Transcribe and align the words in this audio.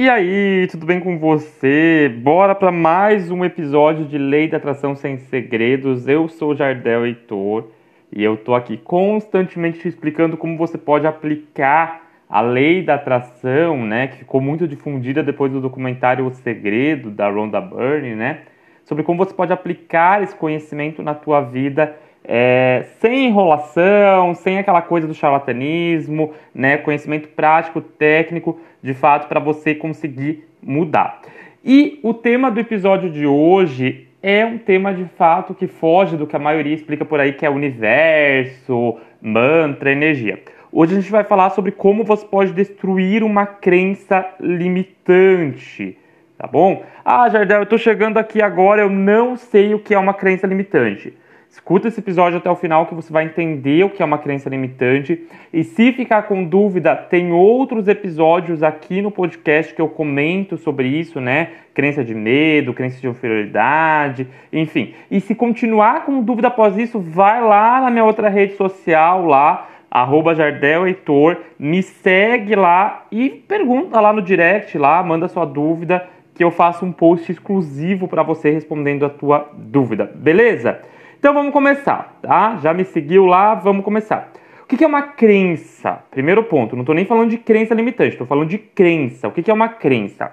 E 0.00 0.08
aí, 0.08 0.68
tudo 0.70 0.86
bem 0.86 1.00
com 1.00 1.18
você? 1.18 2.08
Bora 2.22 2.54
para 2.54 2.70
mais 2.70 3.32
um 3.32 3.44
episódio 3.44 4.04
de 4.04 4.16
Lei 4.16 4.46
da 4.46 4.56
Atração 4.56 4.94
Sem 4.94 5.18
Segredos. 5.18 6.06
Eu 6.06 6.28
sou 6.28 6.54
Jardel 6.54 7.04
Heitor 7.04 7.66
e 8.12 8.22
eu 8.22 8.36
tô 8.36 8.54
aqui 8.54 8.76
constantemente 8.76 9.80
te 9.80 9.88
explicando 9.88 10.36
como 10.36 10.56
você 10.56 10.78
pode 10.78 11.04
aplicar 11.04 12.08
a 12.30 12.40
lei 12.40 12.80
da 12.80 12.94
atração, 12.94 13.84
né, 13.84 14.06
que 14.06 14.18
ficou 14.18 14.40
muito 14.40 14.68
difundida 14.68 15.20
depois 15.20 15.50
do 15.50 15.60
documentário 15.60 16.24
O 16.24 16.30
Segredo 16.30 17.10
da 17.10 17.28
Rhonda 17.28 17.60
Byrne, 17.60 18.14
né, 18.14 18.42
sobre 18.84 19.02
como 19.02 19.18
você 19.18 19.34
pode 19.34 19.52
aplicar 19.52 20.22
esse 20.22 20.36
conhecimento 20.36 21.02
na 21.02 21.12
tua 21.12 21.40
vida 21.40 21.96
é, 22.24 22.84
sem 23.00 23.26
enrolação, 23.26 24.34
sem 24.34 24.58
aquela 24.58 24.82
coisa 24.82 25.06
do 25.06 25.14
charlatanismo, 25.14 26.32
né? 26.54 26.76
Conhecimento 26.76 27.28
prático, 27.28 27.80
técnico, 27.80 28.58
de 28.82 28.94
fato, 28.94 29.28
para 29.28 29.40
você 29.40 29.74
conseguir 29.74 30.44
mudar. 30.62 31.20
E 31.64 31.98
o 32.02 32.14
tema 32.14 32.50
do 32.50 32.60
episódio 32.60 33.10
de 33.10 33.26
hoje 33.26 34.08
é 34.22 34.44
um 34.44 34.58
tema 34.58 34.92
de 34.92 35.04
fato 35.16 35.54
que 35.54 35.66
foge 35.66 36.16
do 36.16 36.26
que 36.26 36.36
a 36.36 36.38
maioria 36.38 36.74
explica 36.74 37.04
por 37.04 37.20
aí, 37.20 37.32
que 37.32 37.46
é 37.46 37.50
universo, 37.50 38.98
mantra, 39.20 39.92
energia. 39.92 40.42
Hoje 40.70 40.92
a 40.92 41.00
gente 41.00 41.10
vai 41.10 41.24
falar 41.24 41.50
sobre 41.50 41.72
como 41.72 42.04
você 42.04 42.26
pode 42.26 42.52
destruir 42.52 43.22
uma 43.22 43.46
crença 43.46 44.28
limitante, 44.38 45.96
tá 46.36 46.46
bom? 46.46 46.82
Ah, 47.04 47.28
Jardel, 47.28 47.60
eu 47.60 47.66
tô 47.66 47.78
chegando 47.78 48.18
aqui 48.18 48.42
agora, 48.42 48.82
eu 48.82 48.90
não 48.90 49.36
sei 49.36 49.72
o 49.72 49.78
que 49.78 49.94
é 49.94 49.98
uma 49.98 50.12
crença 50.12 50.46
limitante. 50.46 51.14
Escuta 51.50 51.88
esse 51.88 51.98
episódio 51.98 52.38
até 52.38 52.50
o 52.50 52.54
final 52.54 52.84
que 52.84 52.94
você 52.94 53.10
vai 53.10 53.24
entender 53.24 53.82
o 53.82 53.88
que 53.88 54.02
é 54.02 54.04
uma 54.04 54.18
crença 54.18 54.50
limitante. 54.50 55.26
E 55.50 55.64
se 55.64 55.92
ficar 55.92 56.24
com 56.24 56.44
dúvida, 56.44 56.94
tem 56.94 57.32
outros 57.32 57.88
episódios 57.88 58.62
aqui 58.62 59.00
no 59.00 59.10
podcast 59.10 59.74
que 59.74 59.80
eu 59.80 59.88
comento 59.88 60.58
sobre 60.58 60.88
isso, 60.88 61.20
né? 61.20 61.48
Crença 61.72 62.04
de 62.04 62.14
medo, 62.14 62.74
crença 62.74 63.00
de 63.00 63.08
inferioridade, 63.08 64.28
enfim. 64.52 64.92
E 65.10 65.20
se 65.20 65.34
continuar 65.34 66.04
com 66.04 66.22
dúvida 66.22 66.48
após 66.48 66.76
isso, 66.76 67.00
vai 67.00 67.42
lá 67.42 67.80
na 67.80 67.90
minha 67.90 68.04
outra 68.04 68.28
rede 68.28 68.54
social 68.54 69.24
lá, 69.24 69.68
arroba 69.90 70.34
Jardel 70.34 70.86
Heitor, 70.86 71.38
me 71.58 71.82
segue 71.82 72.54
lá 72.54 73.06
e 73.10 73.30
pergunta 73.30 73.98
lá 74.00 74.12
no 74.12 74.20
direct 74.20 74.76
lá, 74.76 75.02
manda 75.02 75.28
sua 75.28 75.46
dúvida 75.46 76.06
que 76.34 76.44
eu 76.44 76.50
faço 76.50 76.84
um 76.84 76.92
post 76.92 77.32
exclusivo 77.32 78.06
para 78.06 78.22
você 78.22 78.50
respondendo 78.50 79.04
a 79.06 79.10
tua 79.10 79.50
dúvida, 79.54 80.04
beleza? 80.14 80.80
Então 81.18 81.34
vamos 81.34 81.52
começar, 81.52 82.16
tá? 82.22 82.58
Já 82.62 82.72
me 82.72 82.84
seguiu 82.84 83.26
lá, 83.26 83.52
vamos 83.52 83.84
começar. 83.84 84.30
O 84.62 84.66
que 84.68 84.84
é 84.84 84.86
uma 84.86 85.02
crença? 85.02 85.98
Primeiro 86.12 86.44
ponto, 86.44 86.76
não 86.76 86.82
estou 86.82 86.94
nem 86.94 87.04
falando 87.04 87.30
de 87.30 87.38
crença 87.38 87.74
limitante, 87.74 88.10
estou 88.10 88.26
falando 88.26 88.48
de 88.48 88.58
crença. 88.58 89.26
O 89.26 89.32
que 89.32 89.50
é 89.50 89.54
uma 89.54 89.68
crença? 89.68 90.32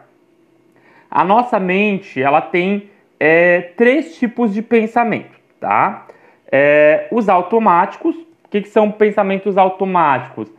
A 1.10 1.24
nossa 1.24 1.60
mente, 1.60 2.22
ela 2.22 2.40
tem 2.40 2.92
é, 3.20 3.62
três 3.76 4.16
tipos 4.20 4.54
de 4.54 4.62
pensamento, 4.62 5.36
tá? 5.60 6.06
É, 6.52 7.08
os 7.12 7.30
automáticos. 7.30 8.16
O 8.16 8.50
que, 8.50 8.64
são 8.66 8.92
pensamentos 8.92 9.58
automáticos? 9.58 10.52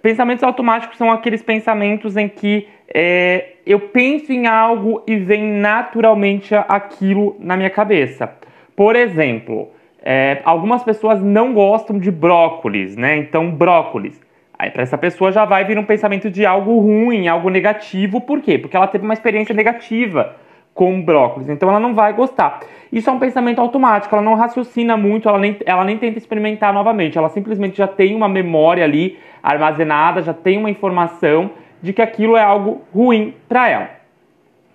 Pensamentos 0.00 0.42
automáticos 0.42 0.96
são 0.96 1.12
aqueles 1.12 1.42
pensamentos 1.42 2.16
em 2.16 2.26
que 2.26 2.66
é, 2.92 3.50
eu 3.66 3.78
penso 3.78 4.32
em 4.32 4.46
algo 4.46 5.02
e 5.06 5.16
vem 5.16 5.44
naturalmente 5.44 6.54
aquilo 6.54 7.36
na 7.38 7.54
minha 7.54 7.70
cabeça. 7.70 8.32
Por 8.78 8.94
exemplo, 8.94 9.70
é, 10.00 10.40
algumas 10.44 10.84
pessoas 10.84 11.20
não 11.20 11.52
gostam 11.52 11.98
de 11.98 12.12
brócolis, 12.12 12.96
né? 12.96 13.16
Então, 13.16 13.50
brócolis. 13.50 14.20
Aí, 14.56 14.70
para 14.70 14.84
essa 14.84 14.96
pessoa 14.96 15.32
já 15.32 15.44
vai 15.44 15.64
vir 15.64 15.76
um 15.76 15.84
pensamento 15.84 16.30
de 16.30 16.46
algo 16.46 16.78
ruim, 16.78 17.26
algo 17.26 17.50
negativo. 17.50 18.20
Por 18.20 18.40
quê? 18.40 18.56
Porque 18.56 18.76
ela 18.76 18.86
teve 18.86 19.02
uma 19.02 19.14
experiência 19.14 19.52
negativa 19.52 20.36
com 20.72 21.02
brócolis, 21.02 21.48
então 21.48 21.68
ela 21.68 21.80
não 21.80 21.92
vai 21.92 22.12
gostar. 22.12 22.60
Isso 22.92 23.10
é 23.10 23.12
um 23.12 23.18
pensamento 23.18 23.60
automático, 23.60 24.14
ela 24.14 24.22
não 24.22 24.36
raciocina 24.36 24.96
muito, 24.96 25.28
ela 25.28 25.40
nem, 25.40 25.56
ela 25.66 25.82
nem 25.84 25.98
tenta 25.98 26.16
experimentar 26.16 26.72
novamente, 26.72 27.18
ela 27.18 27.30
simplesmente 27.30 27.76
já 27.76 27.88
tem 27.88 28.14
uma 28.14 28.28
memória 28.28 28.84
ali 28.84 29.18
armazenada, 29.42 30.22
já 30.22 30.32
tem 30.32 30.56
uma 30.56 30.70
informação 30.70 31.50
de 31.82 31.92
que 31.92 32.00
aquilo 32.00 32.36
é 32.36 32.42
algo 32.44 32.82
ruim 32.94 33.34
para 33.48 33.68
ela. 33.68 33.90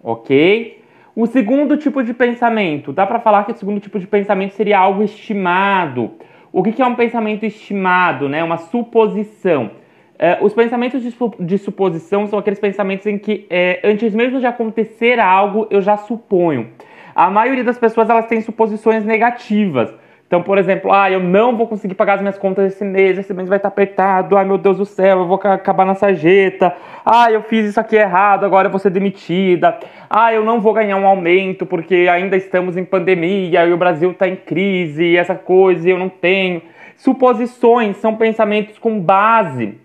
Ok? 0.03 0.82
O 1.16 1.28
segundo 1.28 1.78
tipo 1.78 2.03
de 2.03 2.12
pensamento, 2.12 2.91
dá 2.91 3.06
para 3.06 3.19
falar 3.19 3.44
que 3.44 3.51
o 3.51 3.56
segundo 3.56 3.79
tipo 3.79 4.00
de 4.00 4.07
pensamento 4.07 4.53
seria 4.53 4.79
algo 4.79 5.03
estimado. 5.03 6.12
O 6.51 6.63
que 6.63 6.81
é 6.81 6.85
um 6.85 6.96
pensamento 6.96 7.46
estimado? 7.46 8.28
Né? 8.28 8.44
Uma 8.44 8.57
suposição. 8.57 9.72
É, 10.18 10.40
os 10.41 10.53
pensamentos 10.53 11.03
de, 11.03 11.16
de, 11.40 11.57
suposição 11.59 12.25
são 12.25 12.40
aqueles 12.40 12.59
pensamentos 12.59 13.06
em 13.06 13.19
que, 13.19 13.46
é, 13.50 13.79
antes 13.84 14.16
mesmo 14.16 14.40
de 14.40 14.47
acontecer 14.47 15.19
algo, 15.19 15.68
eu 15.69 15.81
já 15.81 15.97
suponho. 15.97 16.69
A 17.13 17.29
maioria 17.29 17.63
das 17.63 17.78
pessoas 17.78 18.09
elas 18.09 18.25
têm 18.25 18.41
suposições 18.41 19.06
negativas. 19.06 19.94
Então, 20.33 20.41
por 20.41 20.57
exemplo, 20.57 20.91
ah, 20.91 21.11
eu 21.11 21.19
não 21.19 21.55
vou 21.55 21.67
conseguir 21.67 21.94
pagar 21.94 22.16
as 22.16 22.21
minhas 22.21 22.39
contas 22.39 22.73
esse 22.73 22.83
mês, 22.83 23.19
esse 23.19 23.31
mês 23.35 23.47
vai 23.47 23.59
estar 23.59 23.67
apertado, 23.67 24.35
ai 24.35 24.44
meu 24.44 24.57
Deus 24.57 24.77
do 24.77 24.83
céu, 24.83 25.19
eu 25.19 25.27
vou 25.27 25.39
acabar 25.44 25.85
na 25.85 25.94
sarjeta, 25.94 26.75
ah, 27.05 27.31
eu 27.31 27.44
fiz 27.44 27.69
isso 27.69 27.79
aqui 27.79 27.95
errado, 27.95 28.43
agora 28.43 28.66
eu 28.66 28.72
vou 28.72 28.79
ser 28.79 28.89
demitida, 28.89 29.77
ah, 30.09 30.33
eu 30.33 30.43
não 30.43 30.59
vou 30.59 30.73
ganhar 30.73 30.97
um 30.97 31.05
aumento 31.05 31.67
porque 31.67 32.07
ainda 32.11 32.35
estamos 32.35 32.75
em 32.75 32.83
pandemia 32.83 33.63
e 33.63 33.72
o 33.72 33.77
Brasil 33.77 34.09
está 34.09 34.27
em 34.27 34.35
crise 34.35 35.03
e 35.03 35.17
essa 35.17 35.35
coisa 35.35 35.88
e 35.88 35.91
eu 35.91 35.99
não 35.99 36.09
tenho. 36.09 36.63
Suposições 36.97 37.97
são 37.97 38.16
pensamentos 38.16 38.79
com 38.79 38.99
base 38.99 39.77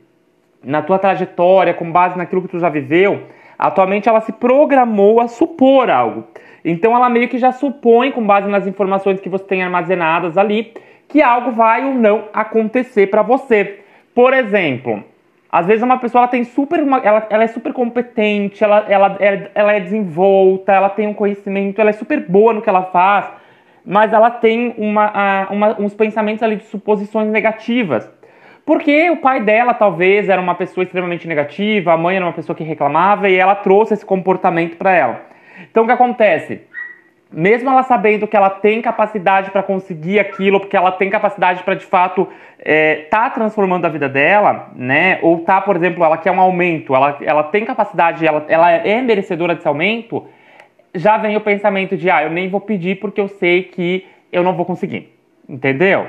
na 0.65 0.81
tua 0.81 0.99
trajetória, 0.99 1.75
com 1.75 1.93
base 1.93 2.17
naquilo 2.17 2.41
que 2.41 2.49
tu 2.49 2.59
já 2.59 2.71
viveu. 2.71 3.21
Atualmente 3.59 4.09
ela 4.09 4.21
se 4.21 4.33
programou 4.33 5.21
a 5.21 5.27
supor 5.27 5.91
algo. 5.91 6.25
Então 6.65 6.95
ela 6.95 7.09
meio 7.09 7.29
que 7.29 7.39
já 7.39 7.51
supõe, 7.51 8.13
com 8.13 8.25
base 8.25 8.49
nas 8.49 8.67
informações 8.67 9.21
que 9.21 9.29
você 9.29 9.45
tem 9.45 9.63
armazenadas 9.63 10.39
ali, 10.39 10.73
que 11.09 11.23
algo 11.23 11.51
vai 11.51 11.85
ou 11.85 11.95
não 11.95 12.27
acontecer 12.33 13.09
para 13.09 13.23
você. 13.23 13.81
Por 14.15 14.33
exemplo, 14.33 15.03
às 15.51 15.67
vezes 15.67 15.83
uma 15.83 15.99
pessoa 15.99 16.23
ela 16.23 16.29
tem 16.29 16.45
super 16.45 16.83
uma, 16.83 16.99
ela, 16.99 17.27
ela 17.31 17.43
é 17.43 17.47
super 17.47 17.73
competente, 17.73 18.63
ela, 18.63 18.85
ela, 18.89 19.17
ela, 19.19 19.51
ela 19.55 19.73
é 19.73 19.81
desenvolta, 19.81 20.73
ela 20.73 20.91
tem 20.91 21.07
um 21.07 21.15
conhecimento, 21.15 21.81
ela 21.81 21.91
é 21.91 21.95
super 21.95 22.21
boa 22.29 22.53
no 22.53 22.61
que 22.61 22.69
ela 22.69 22.83
faz, 22.83 23.27
mas 23.85 24.13
ela 24.13 24.31
tem 24.31 24.75
uma, 24.77 25.49
uma, 25.51 25.81
uns 25.81 25.95
pensamentos 25.95 26.43
ali 26.43 26.57
de 26.57 26.65
suposições 26.65 27.31
negativas. 27.31 28.13
Porque 28.69 29.09
o 29.09 29.17
pai 29.17 29.41
dela 29.41 29.73
talvez 29.73 30.29
era 30.29 30.39
uma 30.39 30.55
pessoa 30.55 30.85
extremamente 30.85 31.27
negativa, 31.27 31.95
a 31.95 31.97
mãe 31.97 32.17
era 32.17 32.27
uma 32.27 32.35
pessoa 32.35 32.55
que 32.55 32.63
reclamava 32.63 33.27
e 33.27 33.35
ela 33.35 33.55
trouxe 33.55 33.95
esse 33.95 34.05
comportamento 34.05 34.77
para 34.77 34.93
ela. 34.93 35.23
Então 35.71 35.85
o 35.85 35.87
que 35.87 35.93
acontece? 35.93 36.61
Mesmo 37.33 37.71
ela 37.71 37.83
sabendo 37.83 38.27
que 38.27 38.37
ela 38.37 38.51
tem 38.51 38.83
capacidade 38.83 39.51
para 39.51 39.63
conseguir 39.63 40.19
aquilo, 40.19 40.61
porque 40.61 40.77
ela 40.77 40.93
tem 40.93 41.09
capacidade 41.09 41.63
para 41.63 41.77
de 41.77 41.87
fato 41.87 42.29
é, 42.59 43.07
tá 43.11 43.31
transformando 43.31 43.87
a 43.87 43.89
vida 43.89 44.07
dela, 44.07 44.71
né? 44.77 45.19
Ou 45.23 45.39
tá, 45.39 45.63
por 45.63 45.75
exemplo, 45.75 46.05
ela 46.05 46.19
quer 46.19 46.31
um 46.31 46.41
aumento, 46.41 46.95
ela, 46.95 47.17
ela 47.23 47.45
tem 47.45 47.65
capacidade, 47.65 48.27
ela, 48.27 48.45
ela 48.51 48.71
é 48.71 49.01
merecedora 49.01 49.55
desse 49.55 49.67
aumento, 49.67 50.27
já 50.95 51.17
vem 51.17 51.35
o 51.39 51.41
pensamento 51.41 51.97
de 51.97 52.11
ah, 52.11 52.23
eu 52.23 52.29
nem 52.29 52.51
vou 52.51 52.61
pedir 52.61 53.01
porque 53.01 53.19
eu 53.19 53.29
sei 53.29 53.63
que 53.63 54.07
eu 54.31 54.43
não 54.43 54.53
vou 54.53 54.67
conseguir. 54.67 55.11
Entendeu? 55.49 56.07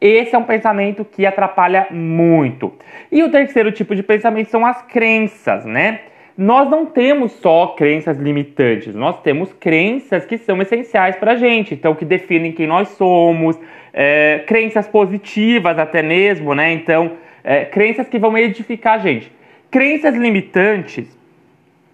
Esse 0.00 0.34
é 0.34 0.38
um 0.38 0.44
pensamento 0.44 1.04
que 1.04 1.26
atrapalha 1.26 1.86
muito. 1.90 2.72
E 3.12 3.22
o 3.22 3.30
terceiro 3.30 3.70
tipo 3.70 3.94
de 3.94 4.02
pensamento 4.02 4.48
são 4.48 4.64
as 4.64 4.80
crenças, 4.82 5.64
né? 5.64 6.00
nós 6.40 6.70
não 6.70 6.86
temos 6.86 7.32
só 7.32 7.68
crenças 7.76 8.16
limitantes, 8.16 8.94
nós 8.94 9.20
temos 9.20 9.52
crenças 9.52 10.24
que 10.24 10.38
são 10.38 10.62
essenciais 10.62 11.14
para 11.16 11.32
a 11.32 11.36
gente, 11.36 11.74
então 11.74 11.94
que 11.94 12.02
definem 12.02 12.50
quem 12.50 12.66
nós 12.66 12.88
somos, 12.88 13.58
é, 13.92 14.42
crenças 14.46 14.88
positivas 14.88 15.78
até 15.78 16.02
mesmo, 16.02 16.54
né? 16.54 16.72
Então, 16.72 17.12
é, 17.44 17.66
crenças 17.66 18.08
que 18.08 18.18
vão 18.18 18.38
edificar 18.38 18.94
a 18.94 18.98
gente. 18.98 19.30
Crenças 19.70 20.14
limitantes, 20.14 21.06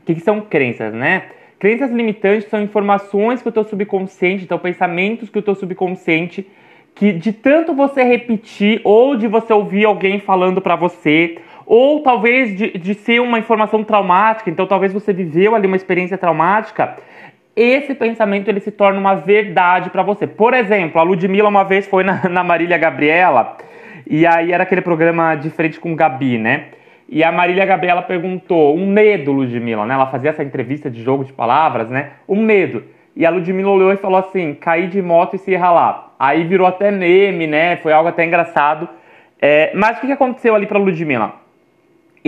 o 0.02 0.06
que, 0.06 0.14
que 0.14 0.20
são 0.20 0.40
crenças, 0.42 0.94
né? 0.94 1.24
Crenças 1.58 1.90
limitantes 1.90 2.48
são 2.48 2.62
informações 2.62 3.42
que 3.42 3.48
o 3.48 3.52
teu 3.52 3.64
subconsciente, 3.64 4.44
então 4.44 4.60
pensamentos 4.60 5.28
que 5.28 5.40
o 5.40 5.42
teu 5.42 5.56
subconsciente, 5.56 6.46
que 6.96 7.12
de 7.12 7.30
tanto 7.30 7.74
você 7.74 8.02
repetir 8.02 8.80
ou 8.82 9.16
de 9.16 9.28
você 9.28 9.52
ouvir 9.52 9.84
alguém 9.84 10.18
falando 10.18 10.62
para 10.62 10.74
você, 10.74 11.38
ou 11.66 12.02
talvez 12.02 12.56
de, 12.56 12.78
de 12.78 12.94
ser 12.94 13.20
uma 13.20 13.38
informação 13.38 13.84
traumática, 13.84 14.48
então 14.48 14.66
talvez 14.66 14.92
você 14.92 15.12
viveu 15.12 15.54
ali 15.54 15.66
uma 15.66 15.76
experiência 15.76 16.16
traumática, 16.16 16.96
esse 17.54 17.94
pensamento 17.94 18.48
ele 18.48 18.60
se 18.60 18.70
torna 18.70 18.98
uma 18.98 19.14
verdade 19.14 19.90
para 19.90 20.02
você. 20.02 20.26
Por 20.26 20.54
exemplo, 20.54 20.98
a 20.98 21.04
Ludmilla 21.04 21.48
uma 21.48 21.64
vez 21.64 21.86
foi 21.86 22.02
na, 22.02 22.22
na 22.30 22.42
Marília 22.42 22.78
Gabriela, 22.78 23.58
e 24.08 24.26
aí 24.26 24.50
era 24.50 24.62
aquele 24.62 24.80
programa 24.80 25.34
de 25.34 25.50
frente 25.50 25.78
com 25.78 25.94
Gabi, 25.94 26.38
né? 26.38 26.66
E 27.08 27.22
a 27.22 27.30
Marília 27.30 27.64
Gabriela 27.66 28.02
perguntou, 28.02 28.74
um 28.74 28.86
medo, 28.86 29.32
Ludmilla, 29.32 29.84
né? 29.84 29.94
Ela 29.94 30.06
fazia 30.06 30.30
essa 30.30 30.42
entrevista 30.42 30.90
de 30.90 31.02
jogo 31.02 31.24
de 31.24 31.32
palavras, 31.32 31.90
né? 31.90 32.12
Um 32.26 32.42
medo. 32.42 32.84
E 33.16 33.24
a 33.24 33.30
Ludmilla 33.30 33.70
olhou 33.70 33.92
e 33.92 33.96
falou 33.96 34.18
assim, 34.18 34.54
cair 34.54 34.88
de 34.88 35.00
moto 35.00 35.34
e 35.34 35.38
se 35.38 35.56
ralar. 35.56 36.14
Aí 36.18 36.44
virou 36.44 36.66
até 36.66 36.90
meme, 36.90 37.46
né? 37.46 37.76
Foi 37.76 37.92
algo 37.92 38.08
até 38.08 38.24
engraçado. 38.24 38.88
É, 39.40 39.72
mas 39.74 39.96
o 39.96 40.00
que 40.02 40.12
aconteceu 40.12 40.54
ali 40.54 40.66
pra 40.66 40.78
Ludmilla? 40.78 41.46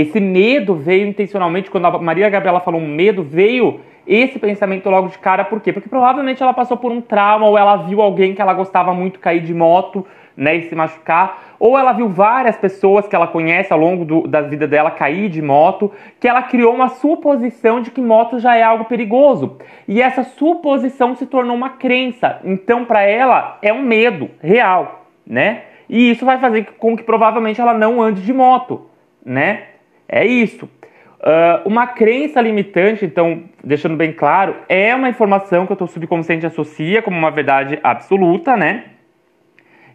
esse 0.00 0.20
medo 0.20 0.76
veio 0.76 1.08
intencionalmente, 1.08 1.68
quando 1.68 1.86
a 1.86 1.98
Maria 1.98 2.28
Gabriela 2.28 2.60
falou 2.60 2.80
medo, 2.80 3.24
veio 3.24 3.80
esse 4.06 4.38
pensamento 4.38 4.88
logo 4.88 5.08
de 5.08 5.18
cara, 5.18 5.44
por 5.44 5.60
quê? 5.60 5.72
Porque 5.72 5.88
provavelmente 5.88 6.40
ela 6.40 6.54
passou 6.54 6.76
por 6.76 6.92
um 6.92 7.00
trauma 7.00 7.46
ou 7.46 7.58
ela 7.58 7.78
viu 7.78 8.00
alguém 8.00 8.32
que 8.32 8.40
ela 8.40 8.54
gostava 8.54 8.94
muito 8.94 9.18
cair 9.18 9.40
de 9.40 9.52
moto 9.52 10.06
né, 10.38 10.54
e 10.54 10.68
se 10.68 10.74
machucar, 10.76 11.56
ou 11.58 11.76
ela 11.76 11.92
viu 11.92 12.08
várias 12.08 12.56
pessoas 12.56 13.08
que 13.08 13.16
ela 13.16 13.26
conhece 13.26 13.72
ao 13.72 13.78
longo 13.78 14.04
do, 14.04 14.28
da 14.28 14.40
vida 14.40 14.68
dela 14.68 14.88
cair 14.88 15.28
de 15.28 15.42
moto, 15.42 15.90
que 16.20 16.28
ela 16.28 16.42
criou 16.42 16.72
uma 16.72 16.88
suposição 16.88 17.82
de 17.82 17.90
que 17.90 18.00
moto 18.00 18.38
já 18.38 18.54
é 18.54 18.62
algo 18.62 18.84
perigoso. 18.84 19.58
E 19.88 20.00
essa 20.00 20.22
suposição 20.22 21.16
se 21.16 21.26
tornou 21.26 21.56
uma 21.56 21.70
crença. 21.70 22.38
Então, 22.44 22.84
para 22.84 23.02
ela, 23.02 23.58
é 23.60 23.72
um 23.72 23.82
medo 23.82 24.30
real, 24.40 25.06
né? 25.26 25.62
E 25.88 26.08
isso 26.08 26.24
vai 26.24 26.38
fazer 26.38 26.68
com 26.78 26.96
que 26.96 27.02
provavelmente 27.02 27.60
ela 27.60 27.74
não 27.74 28.00
ande 28.00 28.22
de 28.22 28.32
moto, 28.32 28.88
né? 29.24 29.64
É 30.08 30.24
isso. 30.24 30.66
Uh, 30.66 31.66
uma 31.66 31.88
crença 31.88 32.40
limitante, 32.40 33.04
então, 33.04 33.42
deixando 33.64 33.96
bem 33.96 34.12
claro, 34.12 34.54
é 34.68 34.94
uma 34.94 35.08
informação 35.08 35.66
que 35.66 35.72
o 35.72 35.76
teu 35.76 35.88
subconsciente 35.88 36.46
associa 36.46 37.02
como 37.02 37.18
uma 37.18 37.32
verdade 37.32 37.80
absoluta, 37.82 38.56
né? 38.56 38.84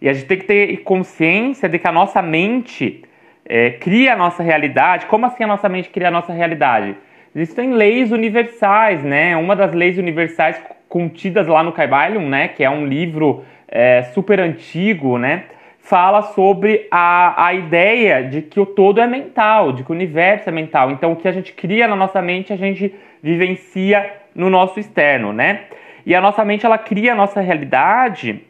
E 0.03 0.09
a 0.09 0.11
gente 0.11 0.25
tem 0.25 0.37
que 0.37 0.43
ter 0.43 0.77
consciência 0.83 1.69
de 1.69 1.79
que 1.79 1.87
a 1.87 1.91
nossa 1.91 2.21
mente 2.21 3.05
é, 3.45 3.69
cria 3.69 4.11
a 4.11 4.17
nossa 4.17 4.43
realidade. 4.43 5.05
Como 5.05 5.25
assim 5.25 5.45
a 5.45 5.47
nossa 5.47 5.69
mente 5.69 5.89
cria 5.89 6.09
a 6.09 6.11
nossa 6.11 6.33
realidade? 6.33 6.93
Existem 7.33 7.71
leis 7.71 8.11
universais, 8.11 9.01
né? 9.01 9.37
Uma 9.37 9.55
das 9.55 9.73
leis 9.73 9.97
universais 9.97 10.61
contidas 10.89 11.47
lá 11.47 11.63
no 11.63 11.71
Kybalion, 11.71 12.27
né? 12.27 12.49
Que 12.49 12.65
é 12.65 12.69
um 12.69 12.85
livro 12.85 13.45
é, 13.65 14.01
super 14.13 14.41
antigo, 14.41 15.17
né? 15.17 15.45
Fala 15.79 16.21
sobre 16.21 16.85
a, 16.91 17.45
a 17.45 17.53
ideia 17.53 18.25
de 18.25 18.41
que 18.41 18.59
o 18.59 18.65
todo 18.65 18.99
é 18.99 19.07
mental, 19.07 19.71
de 19.71 19.85
que 19.85 19.91
o 19.91 19.95
universo 19.95 20.49
é 20.49 20.51
mental. 20.51 20.91
Então, 20.91 21.13
o 21.13 21.15
que 21.15 21.29
a 21.29 21.31
gente 21.31 21.53
cria 21.53 21.87
na 21.87 21.95
nossa 21.95 22.21
mente, 22.21 22.51
a 22.51 22.57
gente 22.57 22.93
vivencia 23.21 24.15
no 24.35 24.49
nosso 24.49 24.81
externo, 24.81 25.31
né? 25.31 25.61
E 26.05 26.13
a 26.13 26.19
nossa 26.19 26.43
mente, 26.43 26.65
ela 26.65 26.77
cria 26.77 27.13
a 27.13 27.15
nossa 27.15 27.39
realidade 27.39 28.41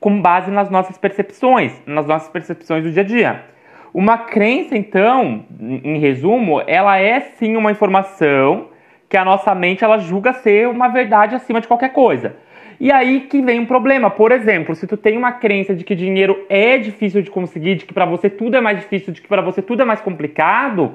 com 0.00 0.20
base 0.20 0.50
nas 0.50 0.70
nossas 0.70 0.96
percepções, 0.96 1.80
nas 1.86 2.06
nossas 2.06 2.28
percepções 2.28 2.82
do 2.82 2.90
dia 2.90 3.02
a 3.02 3.06
dia. 3.06 3.44
Uma 3.92 4.16
crença, 4.18 4.76
então, 4.76 5.44
em 5.60 5.98
resumo, 5.98 6.62
ela 6.66 6.98
é 6.98 7.20
sim 7.20 7.56
uma 7.56 7.70
informação 7.70 8.68
que 9.08 9.16
a 9.16 9.24
nossa 9.24 9.54
mente 9.54 9.84
ela 9.84 9.98
julga 9.98 10.32
ser 10.32 10.68
uma 10.68 10.88
verdade 10.88 11.34
acima 11.34 11.60
de 11.60 11.68
qualquer 11.68 11.92
coisa. 11.92 12.36
E 12.78 12.90
aí 12.90 13.22
que 13.22 13.42
vem 13.42 13.60
um 13.60 13.66
problema. 13.66 14.08
Por 14.08 14.32
exemplo, 14.32 14.74
se 14.74 14.86
tu 14.86 14.96
tem 14.96 15.18
uma 15.18 15.32
crença 15.32 15.74
de 15.74 15.84
que 15.84 15.94
dinheiro 15.94 16.46
é 16.48 16.78
difícil 16.78 17.20
de 17.20 17.30
conseguir, 17.30 17.74
de 17.74 17.84
que 17.84 17.92
para 17.92 18.06
você 18.06 18.30
tudo 18.30 18.56
é 18.56 18.60
mais 18.60 18.78
difícil, 18.78 19.12
de 19.12 19.20
que 19.20 19.28
para 19.28 19.42
você 19.42 19.60
tudo 19.60 19.82
é 19.82 19.84
mais 19.84 20.00
complicado, 20.00 20.94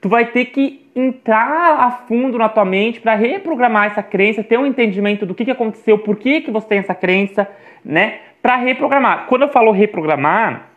tu 0.00 0.08
vai 0.08 0.26
ter 0.26 0.44
que 0.46 0.86
entrar 0.94 1.80
a 1.80 1.90
fundo 1.90 2.38
na 2.38 2.48
tua 2.48 2.64
mente 2.64 3.00
para 3.00 3.14
reprogramar 3.14 3.86
essa 3.86 4.02
crença, 4.02 4.44
ter 4.44 4.58
um 4.58 4.66
entendimento 4.66 5.26
do 5.26 5.34
que, 5.34 5.44
que 5.44 5.50
aconteceu, 5.50 5.98
por 5.98 6.16
que, 6.16 6.42
que 6.42 6.50
você 6.50 6.68
tem 6.68 6.78
essa 6.78 6.94
crença, 6.94 7.48
né? 7.84 8.20
Para 8.46 8.54
reprogramar. 8.54 9.26
Quando 9.26 9.42
eu 9.42 9.48
falo 9.48 9.72
reprogramar, 9.72 10.68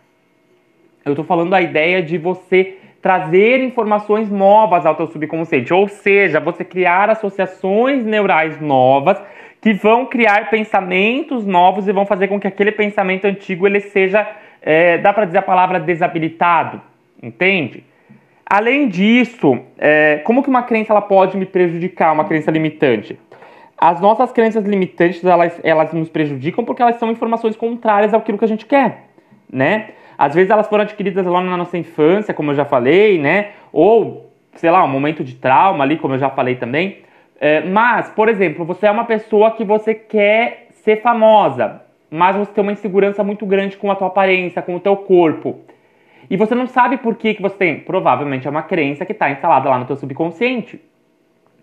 eu 1.06 1.12
estou 1.12 1.24
falando 1.24 1.54
a 1.54 1.62
ideia 1.62 2.02
de 2.02 2.18
você 2.18 2.78
trazer 3.00 3.64
informações 3.64 4.28
novas 4.28 4.88
ao 4.88 4.96
teu 4.96 5.06
subconsciente, 5.06 5.72
ou 5.72 5.88
seja, 5.88 6.40
você 6.40 6.66
criar 6.66 7.12
associações 7.12 8.04
neurais 8.04 8.60
novas 8.60 9.22
que 9.62 9.72
vão 9.72 10.08
criar 10.08 10.50
pensamentos 10.50 11.46
novos 11.46 11.88
e 11.88 11.92
vão 11.92 12.08
fazer 12.08 12.28
com 12.28 12.40
que 12.40 12.48
aquele 12.48 12.72
pensamento 12.72 13.26
antigo 13.26 13.68
ele 13.68 13.82
seja, 13.82 14.28
é, 14.64 14.98
dá 14.98 15.14
para 15.14 15.26
dizer 15.26 15.38
a 15.38 15.44
palavra 15.44 15.80
desabilitado, 15.80 16.82
entende? 17.22 17.84
Além 18.48 18.88
disso, 18.88 19.60
é, 19.78 20.22
como 20.24 20.42
que 20.42 20.50
uma 20.50 20.64
crença 20.64 20.92
ela 20.92 21.04
pode 21.04 21.38
me 21.38 21.46
prejudicar, 21.46 22.14
uma 22.14 22.26
crença 22.26 22.50
limitante? 22.50 23.16
As 23.80 24.02
nossas 24.02 24.32
crenças 24.32 24.66
limitantes, 24.66 25.24
elas, 25.24 25.60
elas 25.64 25.94
nos 25.94 26.10
prejudicam 26.10 26.66
porque 26.66 26.82
elas 26.82 26.98
são 26.98 27.10
informações 27.12 27.56
contrárias 27.56 28.14
àquilo 28.14 28.38
que 28.38 28.44
a 28.46 28.48
gente 28.48 28.66
quer, 28.66 29.06
né? 29.52 29.92
Às 30.18 30.36
vezes 30.36 30.52
elas 30.52 30.68
foram 30.68 30.84
adquiridas 30.84 31.26
lá 31.26 31.42
na 31.42 31.56
nossa 31.56 31.78
infância, 31.78 32.34
como 32.34 32.52
eu 32.52 32.56
já 32.56 32.66
falei, 32.66 33.18
né? 33.18 33.52
Ou, 33.72 34.30
sei 34.56 34.70
lá, 34.70 34.84
um 34.84 34.90
momento 34.90 35.24
de 35.24 35.36
trauma 35.36 35.84
ali, 35.84 35.96
como 35.96 36.16
eu 36.16 36.20
já 36.20 36.30
falei 36.30 36.56
também. 36.56 36.98
É, 37.40 37.62
mas, 37.62 38.10
por 38.10 38.28
exemplo, 38.28 38.66
você 38.66 38.86
é 38.86 38.92
uma 38.92 39.06
pessoa 39.06 39.52
que 39.52 39.64
você 39.64 39.96
quer 39.96 40.68
ser 40.84 41.02
famosa, 41.02 41.82
mas 42.12 42.36
você 42.36 42.52
tem 42.52 42.62
uma 42.62 42.74
insegurança 42.74 43.24
muito 43.24 43.46
grande 43.46 43.78
com 43.78 43.90
a 43.90 43.96
tua 43.96 44.08
aparência, 44.08 44.62
com 44.62 44.76
o 44.76 44.80
teu 44.80 44.98
corpo. 44.98 45.62
E 46.30 46.36
você 46.36 46.54
não 46.54 46.68
sabe 46.68 46.98
por 46.98 47.16
que, 47.16 47.36
que 47.36 47.42
você 47.42 47.56
tem. 47.56 47.80
Provavelmente 47.80 48.46
é 48.46 48.50
uma 48.50 48.62
crença 48.62 49.06
que 49.06 49.14
está 49.14 49.32
instalada 49.32 49.70
lá 49.70 49.80
no 49.80 49.86
teu 49.86 49.96
subconsciente, 49.96 50.82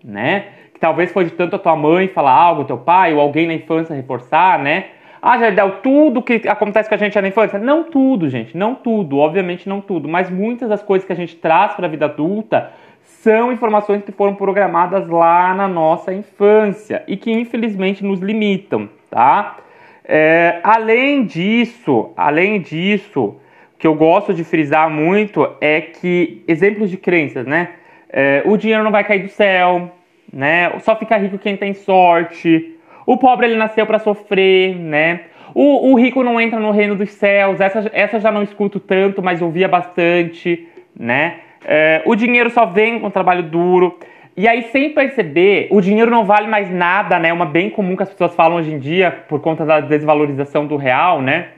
né? 0.04 0.46
que 0.76 0.81
talvez 0.81 1.10
foi 1.10 1.25
de 1.25 1.31
tanto 1.31 1.56
a 1.56 1.58
tua 1.58 1.75
mãe 1.75 2.06
falar 2.06 2.32
algo, 2.32 2.64
teu 2.64 2.76
pai, 2.76 3.14
ou 3.14 3.20
alguém 3.20 3.46
na 3.46 3.54
infância 3.54 3.96
reforçar, 3.96 4.58
né? 4.58 4.88
Ah, 5.22 5.38
Jardel, 5.38 5.76
tudo 5.82 6.20
que 6.20 6.46
acontece 6.46 6.87
com 6.87 6.94
a 6.94 6.98
gente 6.98 7.16
é 7.16 7.22
na 7.22 7.28
infância? 7.28 7.58
Não 7.58 7.84
tudo, 7.84 8.28
gente, 8.28 8.54
não 8.54 8.75
tudo, 8.75 9.16
obviamente 9.16 9.66
não 9.66 9.81
tudo, 9.81 10.06
mas 10.06 10.28
muitas 10.28 10.69
das 10.69 10.82
coisas 10.82 11.06
que 11.06 11.12
a 11.14 11.16
gente 11.16 11.34
traz 11.37 11.72
para 11.72 11.87
a 11.87 11.88
vida 11.88 12.04
adulta 12.04 12.72
são 13.02 13.50
informações 13.50 14.02
que 14.04 14.12
foram 14.12 14.34
programadas 14.34 15.08
lá 15.08 15.54
na 15.54 15.66
nossa 15.66 16.12
infância 16.12 17.02
e 17.08 17.16
que 17.16 17.32
infelizmente 17.32 18.04
nos 18.04 18.20
limitam, 18.20 18.87
tá? 19.10 19.56
É, 20.04 20.60
além 20.62 21.25
disso, 21.25 22.10
além 22.14 22.60
disso, 22.60 23.34
o 23.75 23.78
que 23.78 23.87
eu 23.87 23.94
gosto 23.94 24.34
de 24.34 24.44
frisar 24.44 24.90
muito 24.90 25.49
é 25.58 25.81
que 25.81 26.44
exemplos 26.46 26.90
de 26.90 26.99
crenças, 26.99 27.46
né? 27.46 27.70
É, 28.10 28.42
o 28.44 28.56
dinheiro 28.56 28.84
não 28.84 28.90
vai 28.90 29.04
cair 29.04 29.22
do 29.22 29.28
céu, 29.28 29.92
né? 30.32 30.70
Só 30.80 30.96
fica 30.96 31.16
rico 31.16 31.38
quem 31.38 31.56
tem 31.56 31.74
sorte. 31.74 32.74
O 33.04 33.16
pobre 33.16 33.46
ele 33.46 33.56
nasceu 33.56 33.86
para 33.86 33.98
sofrer, 33.98 34.76
né? 34.76 35.22
O, 35.54 35.92
o, 35.92 35.94
rico 35.94 36.22
não 36.22 36.40
entra 36.40 36.58
no 36.58 36.70
reino 36.70 36.94
dos 36.94 37.10
céus. 37.10 37.60
Essa, 37.60 37.90
essa 37.92 38.20
já 38.20 38.30
não 38.30 38.42
escuto 38.42 38.78
tanto, 38.78 39.22
mas 39.22 39.40
ouvia 39.40 39.68
bastante, 39.68 40.68
né? 40.94 41.36
É, 41.64 42.02
o 42.04 42.14
dinheiro 42.14 42.50
só 42.50 42.66
vem 42.66 42.98
com 43.00 43.10
trabalho 43.10 43.42
duro. 43.42 43.98
E 44.36 44.46
aí, 44.46 44.64
sem 44.64 44.90
perceber, 44.90 45.68
o 45.70 45.80
dinheiro 45.80 46.10
não 46.10 46.24
vale 46.24 46.46
mais 46.46 46.70
nada, 46.70 47.18
né? 47.18 47.32
Uma 47.32 47.46
bem 47.46 47.70
comum 47.70 47.96
que 47.96 48.02
as 48.02 48.10
pessoas 48.10 48.34
falam 48.34 48.58
hoje 48.58 48.70
em 48.70 48.78
dia 48.78 49.10
por 49.28 49.40
conta 49.40 49.64
da 49.64 49.80
desvalorização 49.80 50.66
do 50.66 50.76
real, 50.76 51.22
né? 51.22 51.48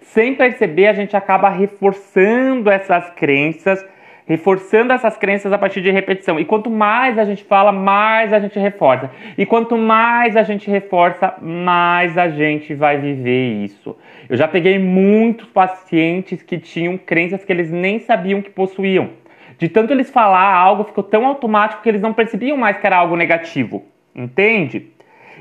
Sem 0.00 0.34
perceber, 0.34 0.86
a 0.86 0.92
gente 0.92 1.16
acaba 1.16 1.48
reforçando 1.48 2.70
essas 2.70 3.10
crenças 3.10 3.84
reforçando 4.26 4.92
essas 4.92 5.16
crenças 5.16 5.52
a 5.52 5.58
partir 5.58 5.80
de 5.80 5.90
repetição. 5.90 6.38
E 6.38 6.44
quanto 6.44 6.68
mais 6.68 7.16
a 7.16 7.24
gente 7.24 7.44
fala, 7.44 7.70
mais 7.70 8.32
a 8.32 8.40
gente 8.40 8.58
reforça. 8.58 9.10
E 9.38 9.46
quanto 9.46 9.78
mais 9.78 10.36
a 10.36 10.42
gente 10.42 10.68
reforça, 10.68 11.34
mais 11.40 12.18
a 12.18 12.28
gente 12.28 12.74
vai 12.74 12.98
viver 12.98 13.64
isso. 13.64 13.96
Eu 14.28 14.36
já 14.36 14.48
peguei 14.48 14.78
muitos 14.78 15.46
pacientes 15.46 16.42
que 16.42 16.58
tinham 16.58 16.98
crenças 16.98 17.44
que 17.44 17.52
eles 17.52 17.70
nem 17.70 18.00
sabiam 18.00 18.42
que 18.42 18.50
possuíam. 18.50 19.10
De 19.58 19.68
tanto 19.68 19.92
eles 19.92 20.10
falar 20.10 20.52
algo, 20.52 20.84
ficou 20.84 21.04
tão 21.04 21.24
automático 21.24 21.82
que 21.82 21.88
eles 21.88 22.02
não 22.02 22.12
percebiam 22.12 22.56
mais 22.56 22.76
que 22.76 22.86
era 22.86 22.96
algo 22.96 23.16
negativo. 23.16 23.84
Entende? 24.14 24.88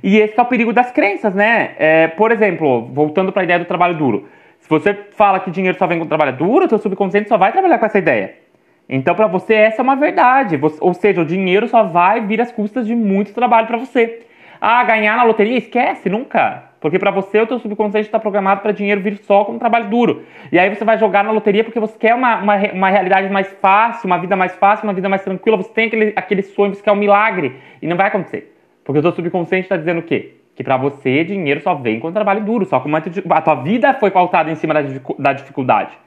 E 0.03 0.17
esse 0.17 0.39
é 0.39 0.41
o 0.41 0.45
perigo 0.45 0.71
das 0.71 0.91
crenças, 0.91 1.33
né? 1.33 1.73
É, 1.79 2.07
por 2.07 2.31
exemplo, 2.31 2.85
voltando 2.93 3.31
para 3.31 3.41
a 3.41 3.45
ideia 3.45 3.59
do 3.59 3.65
trabalho 3.65 3.97
duro. 3.97 4.27
Se 4.59 4.69
você 4.69 4.93
fala 5.11 5.39
que 5.39 5.49
dinheiro 5.49 5.77
só 5.77 5.87
vem 5.87 5.97
com 5.97 6.05
trabalho 6.05 6.37
duro, 6.37 6.69
seu 6.69 6.77
subconsciente 6.77 7.27
só 7.27 7.37
vai 7.37 7.51
trabalhar 7.51 7.79
com 7.79 7.85
essa 7.85 7.97
ideia. 7.97 8.44
Então, 8.87 9.15
para 9.15 9.27
você, 9.27 9.53
essa 9.53 9.81
é 9.81 9.83
uma 9.83 9.95
verdade. 9.95 10.59
Ou 10.79 10.93
seja, 10.93 11.21
o 11.21 11.25
dinheiro 11.25 11.67
só 11.67 11.83
vai 11.83 12.21
vir 12.21 12.39
às 12.39 12.51
custas 12.51 12.85
de 12.85 12.95
muito 12.95 13.33
trabalho 13.33 13.67
para 13.67 13.77
você. 13.77 14.25
Ah, 14.61 14.83
ganhar 14.83 15.17
na 15.17 15.23
loteria? 15.23 15.57
Esquece, 15.57 16.09
nunca. 16.09 16.63
Porque 16.79 16.99
para 16.99 17.09
você, 17.09 17.39
o 17.39 17.47
teu 17.47 17.57
subconsciente 17.57 18.07
está 18.07 18.19
programado 18.19 18.61
para 18.61 18.71
dinheiro 18.71 19.01
vir 19.01 19.17
só 19.17 19.43
com 19.43 19.57
trabalho 19.57 19.89
duro. 19.89 20.23
E 20.51 20.59
aí 20.59 20.69
você 20.69 20.85
vai 20.85 20.99
jogar 20.99 21.23
na 21.23 21.31
loteria 21.31 21.63
porque 21.63 21.79
você 21.79 21.97
quer 21.97 22.13
uma, 22.13 22.37
uma, 22.37 22.55
uma, 22.73 22.89
realidade 22.89 23.27
mais 23.29 23.51
fácil, 23.53 24.05
uma 24.05 24.19
vida 24.19 24.35
mais 24.35 24.55
fácil, 24.55 24.83
uma 24.85 24.93
vida 24.93 25.09
mais 25.09 25.23
tranquila. 25.23 25.57
Você 25.57 25.73
tem 25.73 25.87
aquele, 25.87 26.13
aquele 26.15 26.41
sonho, 26.43 26.75
você 26.75 26.83
quer 26.83 26.91
um 26.91 26.95
milagre. 26.95 27.55
E 27.81 27.87
não 27.87 27.97
vai 27.97 28.07
acontecer. 28.07 28.55
Porque 28.83 28.99
o 28.99 29.01
teu 29.01 29.11
subconsciente 29.11 29.65
está 29.65 29.77
dizendo 29.77 30.01
o 30.01 30.03
quê? 30.03 30.35
Que 30.55 30.63
para 30.63 30.77
você, 30.77 31.23
dinheiro 31.23 31.59
só 31.61 31.73
vem 31.73 31.99
com 31.99 32.11
trabalho 32.11 32.41
duro. 32.41 32.65
Só 32.65 32.79
que 32.79 32.89
a 33.31 33.41
tua 33.41 33.55
vida 33.55 33.93
foi 33.95 34.11
pautada 34.11 34.51
em 34.51 34.55
cima 34.55 34.75
da, 34.75 34.81
da 35.17 35.33
dificuldade. 35.33 35.97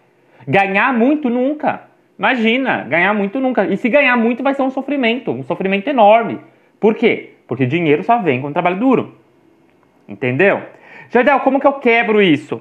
Ganhar 0.47 0.95
muito, 0.95 1.29
nunca. 1.29 1.88
Imagina, 2.19 2.85
ganhar 2.85 3.15
muito 3.15 3.39
nunca. 3.39 3.65
E 3.67 3.77
se 3.77 3.89
ganhar 3.89 4.17
muito 4.17 4.43
vai 4.43 4.53
ser 4.53 4.63
um 4.63 4.71
sofrimento, 4.71 5.31
um 5.31 5.45
sofrimento 5.45 5.89
enorme. 5.89 6.41
Por 6.81 6.95
quê? 6.95 7.35
Porque 7.47 7.65
dinheiro 7.65 8.03
só 8.03 8.19
vem 8.19 8.41
com 8.41 8.53
trabalho 8.53 8.77
duro. 8.77 9.15
Entendeu? 10.09 10.63
Jardel, 11.11 11.41
como 11.41 11.61
que 11.61 11.67
eu 11.67 11.75
quebro 11.75 12.21
isso? 12.21 12.61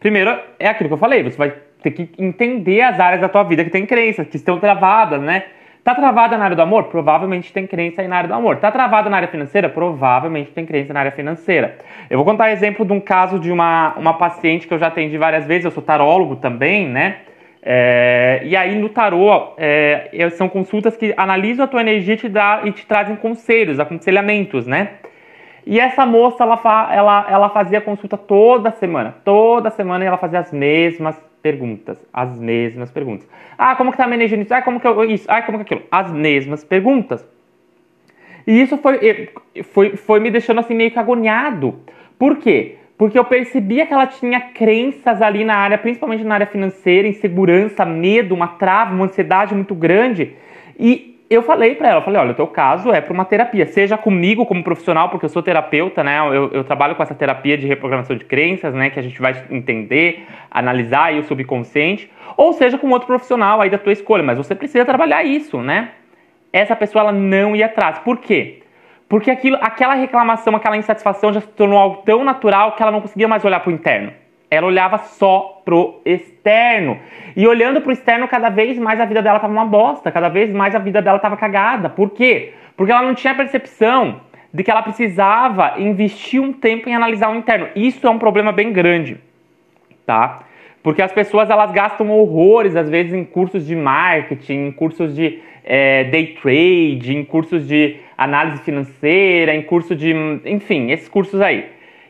Primeiro, 0.00 0.38
é 0.58 0.68
aquilo 0.68 0.88
que 0.88 0.94
eu 0.94 0.98
falei, 0.98 1.22
você 1.22 1.36
vai 1.36 1.52
ter 1.82 1.90
que 1.90 2.10
entender 2.18 2.80
as 2.80 2.98
áreas 2.98 3.20
da 3.20 3.28
tua 3.28 3.42
vida 3.42 3.64
que 3.64 3.70
tem 3.70 3.86
crenças, 3.86 4.26
que 4.26 4.36
estão 4.36 4.58
travadas, 4.58 5.20
né? 5.20 5.44
Tá 5.84 5.94
travada 5.94 6.36
na 6.36 6.44
área 6.44 6.56
do 6.56 6.62
amor? 6.62 6.84
Provavelmente 6.84 7.52
tem 7.52 7.64
crença 7.64 8.02
aí 8.02 8.08
na 8.08 8.16
área 8.16 8.28
do 8.28 8.34
amor. 8.34 8.56
Tá 8.56 8.72
travada 8.72 9.08
na 9.08 9.18
área 9.18 9.28
financeira? 9.28 9.68
Provavelmente 9.68 10.50
tem 10.50 10.66
crença 10.66 10.92
na 10.92 10.98
área 10.98 11.12
financeira. 11.12 11.78
Eu 12.10 12.18
vou 12.18 12.24
contar 12.24 12.50
exemplo 12.50 12.84
de 12.84 12.92
um 12.92 12.98
caso 12.98 13.38
de 13.38 13.52
uma, 13.52 13.94
uma 13.96 14.14
paciente 14.14 14.66
que 14.66 14.74
eu 14.74 14.78
já 14.78 14.88
atendi 14.88 15.16
várias 15.16 15.46
vezes, 15.46 15.64
eu 15.64 15.70
sou 15.70 15.82
tarólogo 15.82 16.36
também, 16.36 16.88
né? 16.88 17.18
É, 17.68 18.42
e 18.44 18.54
aí 18.54 18.78
no 18.78 18.88
tarô 18.88 19.54
é, 19.56 20.30
são 20.30 20.48
consultas 20.48 20.96
que 20.96 21.12
analisam 21.16 21.64
a 21.64 21.68
tua 21.68 21.80
energia 21.80 22.14
e 22.14 22.16
te, 22.16 22.28
dá, 22.28 22.60
e 22.64 22.70
te 22.70 22.86
trazem 22.86 23.16
conselhos, 23.16 23.80
aconselhamentos, 23.80 24.68
né? 24.68 24.90
E 25.66 25.80
essa 25.80 26.06
moça, 26.06 26.44
ela, 26.44 26.94
ela, 26.94 27.26
ela 27.28 27.48
fazia 27.48 27.80
consulta 27.80 28.16
toda 28.16 28.70
semana. 28.70 29.16
Toda 29.24 29.68
semana 29.70 30.04
ela 30.04 30.16
fazia 30.16 30.38
as 30.38 30.52
mesmas 30.52 31.20
perguntas. 31.42 32.00
As 32.12 32.38
mesmas 32.38 32.88
perguntas. 32.92 33.28
Ah, 33.58 33.74
como 33.74 33.90
que 33.90 33.96
tá 33.96 34.04
a 34.04 34.06
minha 34.06 34.18
energia 34.18 34.38
nisso? 34.38 34.54
Ah, 34.54 34.62
como 34.62 34.78
que 34.78 34.86
eu, 34.86 35.04
isso? 35.10 35.26
Ah, 35.28 35.42
como 35.42 35.58
que 35.58 35.62
aquilo? 35.62 35.82
As 35.90 36.12
mesmas 36.12 36.62
perguntas. 36.62 37.28
E 38.46 38.62
isso 38.62 38.78
foi, 38.78 39.28
foi, 39.64 39.96
foi 39.96 40.20
me 40.20 40.30
deixando 40.30 40.60
assim 40.60 40.74
meio 40.74 40.92
que 40.92 41.00
agoniado. 41.00 41.80
Por 42.16 42.36
quê? 42.36 42.76
Porque 42.96 43.18
eu 43.18 43.24
percebia 43.24 43.86
que 43.86 43.92
ela 43.92 44.06
tinha 44.06 44.40
crenças 44.40 45.20
ali 45.20 45.44
na 45.44 45.54
área, 45.54 45.76
principalmente 45.76 46.24
na 46.24 46.34
área 46.34 46.46
financeira, 46.46 47.06
insegurança, 47.06 47.84
medo, 47.84 48.34
uma 48.34 48.48
trava, 48.48 48.94
uma 48.94 49.04
ansiedade 49.04 49.54
muito 49.54 49.74
grande. 49.74 50.34
E 50.78 51.16
eu 51.28 51.42
falei 51.42 51.74
para 51.74 51.88
ela, 51.88 52.00
falei, 52.00 52.20
olha, 52.20 52.30
o 52.30 52.34
teu 52.34 52.46
caso 52.46 52.90
é 52.90 53.00
para 53.00 53.12
uma 53.12 53.24
terapia, 53.24 53.66
seja 53.66 53.98
comigo 53.98 54.46
como 54.46 54.62
profissional, 54.62 55.10
porque 55.10 55.26
eu 55.26 55.28
sou 55.28 55.42
terapeuta, 55.42 56.02
né? 56.02 56.20
Eu, 56.20 56.50
eu, 56.52 56.64
trabalho 56.64 56.94
com 56.94 57.02
essa 57.02 57.14
terapia 57.14 57.58
de 57.58 57.66
reprogramação 57.66 58.16
de 58.16 58.24
crenças, 58.24 58.72
né? 58.72 58.88
Que 58.88 59.00
a 59.00 59.02
gente 59.02 59.20
vai 59.20 59.44
entender, 59.50 60.24
analisar 60.50 61.06
aí 61.06 61.18
o 61.18 61.24
subconsciente, 61.24 62.10
ou 62.36 62.52
seja 62.52 62.78
com 62.78 62.88
outro 62.90 63.08
profissional 63.08 63.60
aí 63.60 63.68
da 63.68 63.78
tua 63.78 63.92
escolha, 63.92 64.22
mas 64.22 64.38
você 64.38 64.54
precisa 64.54 64.84
trabalhar 64.84 65.24
isso, 65.24 65.60
né? 65.60 65.90
Essa 66.52 66.76
pessoa 66.76 67.02
ela 67.02 67.12
não 67.12 67.54
ia 67.54 67.66
atrás. 67.66 67.98
Por 67.98 68.18
quê? 68.18 68.62
Porque 69.08 69.30
aquilo, 69.30 69.56
aquela 69.60 69.94
reclamação, 69.94 70.56
aquela 70.56 70.76
insatisfação 70.76 71.32
já 71.32 71.40
se 71.40 71.48
tornou 71.48 71.78
algo 71.78 72.02
tão 72.04 72.24
natural 72.24 72.72
que 72.72 72.82
ela 72.82 72.90
não 72.90 73.00
conseguia 73.00 73.28
mais 73.28 73.44
olhar 73.44 73.60
para 73.60 73.70
o 73.70 73.72
interno. 73.72 74.12
Ela 74.50 74.66
olhava 74.66 74.98
só 74.98 75.60
pro 75.64 76.00
externo. 76.04 76.98
E 77.36 77.46
olhando 77.46 77.80
pro 77.80 77.92
externo, 77.92 78.28
cada 78.28 78.48
vez 78.48 78.78
mais 78.78 79.00
a 79.00 79.04
vida 79.04 79.22
dela 79.22 79.38
tava 79.38 79.52
uma 79.52 79.64
bosta, 79.64 80.10
cada 80.10 80.28
vez 80.28 80.52
mais 80.52 80.74
a 80.74 80.78
vida 80.78 81.02
dela 81.02 81.18
tava 81.18 81.36
cagada. 81.36 81.88
Por 81.88 82.10
quê? 82.10 82.54
Porque 82.76 82.92
ela 82.92 83.02
não 83.02 83.14
tinha 83.14 83.34
percepção 83.34 84.20
de 84.52 84.62
que 84.62 84.70
ela 84.70 84.82
precisava 84.82 85.74
investir 85.78 86.40
um 86.40 86.52
tempo 86.52 86.88
em 86.88 86.94
analisar 86.94 87.30
o 87.30 87.34
interno. 87.34 87.68
Isso 87.76 88.06
é 88.06 88.10
um 88.10 88.18
problema 88.18 88.52
bem 88.52 88.72
grande, 88.72 89.18
tá? 90.04 90.40
Porque 90.86 91.02
as 91.02 91.10
pessoas 91.10 91.50
elas 91.50 91.72
gastam 91.72 92.08
horrores, 92.12 92.76
às 92.76 92.88
vezes, 92.88 93.12
em 93.12 93.24
cursos 93.24 93.66
de 93.66 93.74
marketing, 93.74 94.68
em 94.68 94.70
cursos 94.70 95.16
de 95.16 95.40
é, 95.64 96.04
day 96.04 96.36
trade, 96.40 97.12
em 97.12 97.24
cursos 97.24 97.66
de 97.66 97.96
análise 98.16 98.62
financeira, 98.62 99.52
em 99.52 99.62
curso 99.62 99.96
de. 99.96 100.14
Enfim, 100.44 100.92
esses 100.92 101.08
cursos 101.08 101.40
aí. 101.40 101.64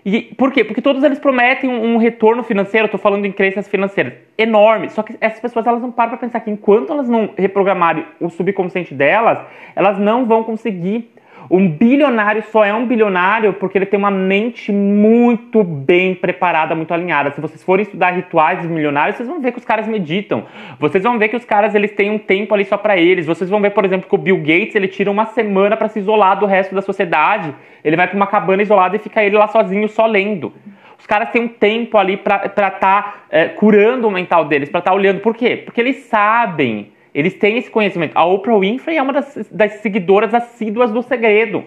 E 0.05 0.21
por 0.21 0.53
quê? 0.53 0.63
Porque 0.63 0.83
todos 0.83 1.03
eles 1.03 1.19
prometem 1.19 1.71
um, 1.71 1.95
um 1.95 1.97
retorno 1.97 2.43
financeiro, 2.43 2.87
tô 2.87 2.99
falando 2.99 3.25
em 3.25 3.33
crenças 3.33 3.67
financeiras, 3.67 4.13
enorme. 4.37 4.91
Só 4.91 5.03
que 5.03 5.17
essas 5.23 5.41
pessoas 5.41 5.67
elas 5.67 5.81
não 5.81 5.91
param 5.91 6.11
para 6.11 6.19
pensar 6.19 6.41
que 6.41 6.51
enquanto 6.51 6.93
elas 6.93 7.09
não 7.09 7.31
reprogramarem 7.35 8.05
o 8.21 8.29
subconsciente 8.29 8.93
delas, 8.93 9.39
elas 9.75 9.99
não 9.99 10.27
vão 10.27 10.45
conseguir 10.45 11.11
um 11.51 11.69
bilionário 11.69 12.43
só 12.51 12.65
é 12.65 12.75
um 12.75 12.87
bilionário 12.87 13.53
porque 13.53 13.79
ele 13.79 13.87
tem 13.87 13.99
uma 13.99 14.11
mente 14.11 14.73
muito 14.73 15.63
bem 15.63 16.15
preparada, 16.15 16.75
muito 16.75 16.93
alinhada. 16.93 17.31
Se 17.31 17.41
vocês 17.41 17.63
forem 17.63 17.85
estudar 17.85 18.11
rituais 18.11 18.61
dos 18.61 18.71
milionários, 18.71 19.17
vocês 19.17 19.29
vão 19.29 19.41
ver 19.41 19.53
que 19.53 19.59
os 19.59 19.65
caras 19.65 19.87
meditam. 19.87 20.45
Vocês 20.79 21.05
vão 21.05 21.19
ver 21.19 21.29
que 21.29 21.37
os 21.37 21.45
caras 21.45 21.75
eles 21.75 21.93
têm 21.93 22.11
um 22.11 22.19
tempo 22.19 22.53
ali 22.53 22.65
só 22.65 22.77
para 22.77 22.97
eles. 22.97 23.27
Vocês 23.27 23.49
vão 23.49 23.61
ver, 23.61 23.71
por 23.71 23.85
exemplo, 23.85 24.09
que 24.09 24.15
o 24.15 24.19
Bill 24.19 24.39
Gates 24.39 24.75
ele 24.75 24.89
tira 24.89 25.11
uma 25.11 25.27
semana 25.27 25.77
para 25.77 25.89
se 25.89 26.01
isolar 26.01 26.39
do 26.39 26.47
resto 26.47 26.75
da 26.75 26.83
sociedade. 26.83 27.55
Ele 27.85 27.97
vai 27.97 28.09
para 28.09 28.17
uma 28.17 28.27
cabana 28.27 28.63
isolada 28.63 28.97
e 28.97 28.99
fica 28.99 29.23
ele 29.23 29.37
lá 29.37 29.47
sozinho, 29.47 29.89
só 29.89 30.07
lendo. 30.07 30.53
Os 30.99 31.07
caras 31.07 31.31
têm 31.31 31.43
um 31.43 31.49
tempo 31.49 31.97
ali 31.97 32.17
para 32.17 32.47
estar 32.47 32.71
tá, 32.73 33.15
é, 33.31 33.47
curando 33.49 34.09
o 34.09 34.11
mental 34.11 34.47
deles, 34.47 34.69
para 34.69 34.81
estar 34.81 34.91
tá 34.91 34.97
olhando. 34.97 35.21
Por 35.21 35.37
quê? 35.37 35.63
Porque 35.65 35.81
eles 35.81 35.97
sabem 36.07 36.91
eles 37.17 37.33
têm 37.33 37.57
esse 37.57 37.71
conhecimento. 37.71 38.13
A 38.15 38.27
Oprah 38.27 38.59
Winfrey 38.59 38.99
é 38.99 39.03
uma 39.03 39.15
das, 39.15 39.49
das 39.51 39.73
seguidoras 39.77 40.35
assíduas 40.35 40.93
do 40.93 41.03
segredo, 41.03 41.65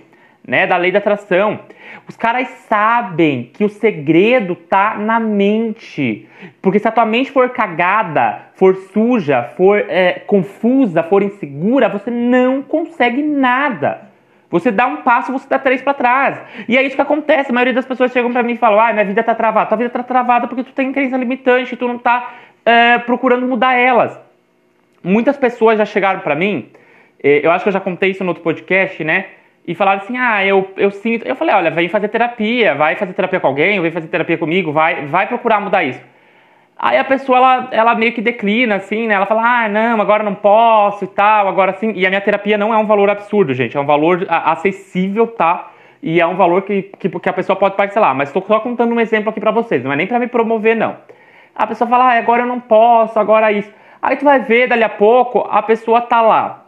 né? 0.47 0.67
Da 0.67 0.77
lei 0.77 0.91
da 0.91 0.99
atração. 0.99 1.61
Os 2.07 2.15
caras 2.15 2.47
sabem 2.69 3.49
que 3.51 3.63
o 3.63 3.69
segredo 3.69 4.53
tá 4.53 4.95
na 4.95 5.19
mente. 5.19 6.29
Porque 6.61 6.77
se 6.77 6.87
a 6.87 6.91
tua 6.91 7.03
mente 7.03 7.31
for 7.31 7.49
cagada, 7.49 8.43
for 8.53 8.75
suja, 8.93 9.41
for 9.57 9.79
é, 9.89 10.19
confusa, 10.27 11.01
for 11.01 11.23
insegura, 11.23 11.89
você 11.89 12.11
não 12.11 12.61
consegue 12.61 13.23
nada. 13.23 14.07
Você 14.51 14.69
dá 14.69 14.85
um 14.85 14.97
passo, 14.97 15.31
você 15.31 15.49
dá 15.49 15.57
três 15.57 15.81
para 15.81 15.95
trás. 15.95 16.39
E 16.67 16.77
é 16.77 16.83
isso 16.83 16.95
que 16.95 17.01
acontece. 17.01 17.49
A 17.49 17.53
maioria 17.55 17.73
das 17.73 17.87
pessoas 17.87 18.11
chegam 18.11 18.31
para 18.31 18.43
mim 18.43 18.53
e 18.53 18.57
falam: 18.57 18.79
ah, 18.79 18.93
minha 18.93 19.05
vida 19.05 19.23
tá 19.23 19.33
travada. 19.33 19.65
Tua 19.65 19.77
vida 19.79 19.89
tá 19.89 20.03
travada 20.03 20.47
porque 20.47 20.63
tu 20.63 20.73
tem 20.73 20.91
crença 20.91 21.17
limitante, 21.17 21.75
tu 21.75 21.87
não 21.87 21.97
tá 21.97 22.35
é, 22.63 22.99
procurando 22.99 23.47
mudar 23.47 23.73
elas. 23.73 24.28
Muitas 25.03 25.37
pessoas 25.37 25.77
já 25.77 25.85
chegaram 25.85 26.19
para 26.19 26.35
mim, 26.35 26.69
eh, 27.23 27.41
eu 27.43 27.51
acho 27.51 27.63
que 27.63 27.69
eu 27.69 27.73
já 27.73 27.79
contei 27.79 28.11
isso 28.11 28.23
no 28.23 28.29
outro 28.29 28.43
podcast, 28.43 29.03
né? 29.03 29.25
E 29.65 29.75
falaram 29.75 30.01
assim: 30.01 30.17
ah, 30.17 30.45
eu, 30.45 30.69
eu 30.77 30.91
sinto. 30.91 31.27
Eu 31.27 31.35
falei: 31.35 31.53
olha, 31.53 31.71
vem 31.71 31.87
fazer 31.89 32.07
terapia, 32.07 32.75
vai 32.75 32.95
fazer 32.95 33.13
terapia 33.13 33.39
com 33.39 33.47
alguém, 33.47 33.79
vem 33.81 33.91
fazer 33.91 34.07
terapia 34.07 34.37
comigo, 34.37 34.71
vai, 34.71 35.05
vai 35.05 35.27
procurar 35.27 35.59
mudar 35.61 35.83
isso. 35.83 36.01
Aí 36.81 36.97
a 36.97 37.03
pessoa, 37.03 37.37
ela, 37.37 37.67
ela 37.71 37.95
meio 37.95 38.13
que 38.13 38.21
declina, 38.21 38.75
assim, 38.75 39.05
né? 39.05 39.13
Ela 39.13 39.25
fala, 39.25 39.65
ah, 39.65 39.67
não, 39.67 39.99
agora 39.99 40.23
não 40.23 40.33
posso 40.33 41.03
e 41.03 41.07
tal, 41.07 41.49
agora 41.49 41.73
sim. 41.73 41.91
E 41.93 42.05
a 42.05 42.09
minha 42.09 42.21
terapia 42.21 42.57
não 42.57 42.73
é 42.73 42.77
um 42.77 42.85
valor 42.85 43.09
absurdo, 43.09 43.53
gente. 43.53 43.75
É 43.75 43.79
um 43.79 43.85
valor 43.85 44.25
acessível, 44.29 45.27
tá? 45.27 45.71
E 46.01 46.21
é 46.21 46.25
um 46.25 46.37
valor 46.37 46.61
que, 46.61 46.83
que, 46.83 47.09
que 47.09 47.29
a 47.29 47.33
pessoa 47.33 47.57
pode 47.57 47.75
parcelar. 47.75 48.15
Mas 48.15 48.29
estou 48.29 48.41
só 48.47 48.61
contando 48.61 48.93
um 48.93 48.99
exemplo 48.99 49.29
aqui 49.29 49.41
para 49.41 49.51
vocês. 49.51 49.83
Não 49.83 49.91
é 49.91 49.97
nem 49.97 50.07
para 50.07 50.19
me 50.19 50.27
promover, 50.27 50.73
não. 50.73 50.95
A 51.53 51.67
pessoa 51.67 51.89
fala, 51.89 52.13
ah, 52.13 52.17
agora 52.17 52.43
eu 52.43 52.47
não 52.47 52.61
posso, 52.61 53.19
agora 53.19 53.51
isso. 53.51 53.69
Aí 54.01 54.15
tu 54.15 54.25
vai 54.25 54.39
ver, 54.39 54.67
dali 54.67 54.83
a 54.83 54.89
pouco, 54.89 55.39
a 55.49 55.61
pessoa 55.61 56.01
tá 56.01 56.21
lá 56.21 56.65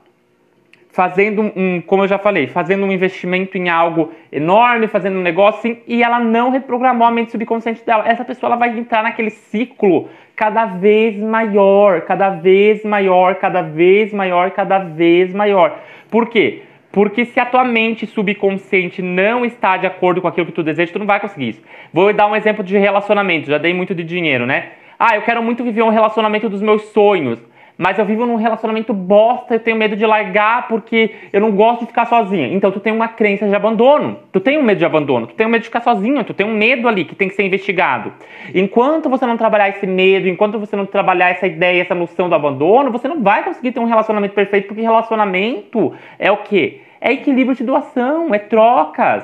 fazendo 0.92 1.42
um, 1.56 1.82
como 1.82 2.04
eu 2.04 2.08
já 2.08 2.18
falei, 2.18 2.48
fazendo 2.48 2.86
um 2.86 2.92
investimento 2.92 3.58
em 3.58 3.70
algo 3.70 4.12
enorme, 4.32 4.88
fazendo 4.88 5.18
um 5.18 5.22
negócio 5.22 5.60
assim, 5.60 5.82
e 5.88 6.04
ela 6.04 6.20
não 6.20 6.50
reprogramou 6.50 7.08
a 7.08 7.12
mente 7.12 7.32
subconsciente 7.32 7.86
dela. 7.86 8.08
Essa 8.08 8.26
pessoa 8.26 8.50
ela 8.50 8.58
vai 8.58 8.78
entrar 8.78 9.02
naquele 9.02 9.30
ciclo 9.30 10.10
cada 10.36 10.66
vez 10.66 11.18
maior, 11.18 12.02
cada 12.02 12.30
vez 12.30 12.84
maior, 12.84 13.36
cada 13.36 13.62
vez 13.62 14.12
maior, 14.12 14.52
cada 14.52 14.80
vez 14.80 15.34
maior. 15.34 15.80
Por 16.10 16.28
quê? 16.28 16.64
Porque 16.92 17.24
se 17.24 17.40
a 17.40 17.46
tua 17.46 17.64
mente 17.64 18.06
subconsciente 18.06 19.02
não 19.02 19.46
está 19.46 19.78
de 19.78 19.88
acordo 19.88 20.22
com 20.22 20.28
aquilo 20.28 20.48
que 20.48 20.52
tu 20.52 20.62
deseja, 20.64 20.92
tu 20.92 21.00
não 21.00 21.06
vai 21.06 21.22
conseguir 21.22 21.50
isso. 21.50 21.62
Vou 21.94 22.12
dar 22.12 22.28
um 22.28 22.36
exemplo 22.36 22.66
de 22.66 22.78
relacionamento, 22.78 23.50
já 23.50 23.58
dei 23.58 23.74
muito 23.74 23.96
de 23.96 24.04
dinheiro, 24.04 24.46
né? 24.46 24.72
Ah, 25.04 25.16
eu 25.16 25.24
quero 25.24 25.42
muito 25.42 25.64
viver 25.64 25.82
um 25.82 25.90
relacionamento 25.90 26.48
dos 26.48 26.62
meus 26.62 26.84
sonhos, 26.90 27.40
mas 27.76 27.98
eu 27.98 28.06
vivo 28.06 28.24
num 28.24 28.36
relacionamento 28.36 28.94
bosta, 28.94 29.56
eu 29.56 29.60
tenho 29.60 29.76
medo 29.76 29.96
de 29.96 30.06
largar 30.06 30.68
porque 30.68 31.10
eu 31.34 31.42
não 31.42 31.50
gosto 31.50 31.80
de 31.80 31.88
ficar 31.88 32.06
sozinha. 32.06 32.54
Então 32.54 32.72
tu 32.72 32.80
tem 32.80 32.94
uma 32.94 33.08
crença 33.08 33.48
de 33.48 33.56
abandono. 33.56 34.20
Tu 34.32 34.40
tem 34.40 34.60
um 34.60 34.62
medo 34.62 34.78
de 34.78 34.86
abandono, 34.86 35.26
tu 35.26 35.34
tem 35.34 35.48
um 35.48 35.50
medo 35.50 35.64
de 35.64 35.70
ficar 35.70 35.82
sozinho, 35.82 36.24
tu 36.24 36.36
tem 36.36 36.46
um 36.46 36.54
medo 36.54 36.88
ali 36.88 37.04
que 37.04 37.16
tem 37.16 37.28
que 37.28 37.34
ser 37.34 37.42
investigado. 37.44 38.14
Enquanto 38.54 39.10
você 39.10 39.26
não 39.26 39.38
trabalhar 39.38 39.70
esse 39.70 39.88
medo, 39.88 40.28
enquanto 40.28 40.60
você 40.60 40.76
não 40.76 40.86
trabalhar 40.86 41.30
essa 41.32 41.48
ideia, 41.48 41.82
essa 41.82 41.96
noção 41.96 42.30
do 42.30 42.36
abandono, 42.36 42.92
você 42.92 43.08
não 43.08 43.24
vai 43.24 43.44
conseguir 43.44 43.72
ter 43.72 43.80
um 43.80 43.86
relacionamento 43.86 44.36
perfeito, 44.36 44.68
porque 44.68 44.84
relacionamento 44.84 45.96
é 46.20 46.32
o 46.32 46.38
quê? 46.38 46.82
É 47.02 47.12
equilíbrio 47.12 47.56
de 47.56 47.64
doação, 47.64 48.36
é 48.36 48.38
trocas. 48.38 49.24